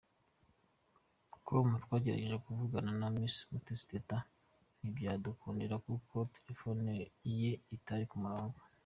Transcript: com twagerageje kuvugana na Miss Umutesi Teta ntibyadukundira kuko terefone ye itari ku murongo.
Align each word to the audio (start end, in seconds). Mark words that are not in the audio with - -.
com 1.47 1.67
twagerageje 1.83 2.37
kuvugana 2.45 2.91
na 2.99 3.07
Miss 3.15 3.35
Umutesi 3.47 3.85
Teta 3.91 4.17
ntibyadukundira 4.79 5.75
kuko 5.87 6.15
terefone 6.35 6.89
ye 7.41 7.51
itari 7.77 8.05
ku 8.11 8.17
murongo. 8.23 8.57